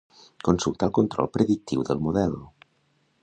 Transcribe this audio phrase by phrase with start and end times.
[0.47, 2.35] Consulta el control predictiu del model.